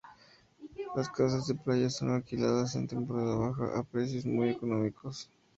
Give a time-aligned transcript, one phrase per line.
[0.95, 5.29] Las casas de playa son alquiladas en temporada baja, a precios muy económicos.